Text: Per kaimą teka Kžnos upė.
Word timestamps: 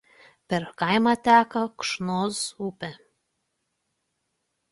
Per 0.51 0.63
kaimą 0.83 1.11
teka 1.27 1.61
Kžnos 1.83 2.41
upė. 2.69 2.89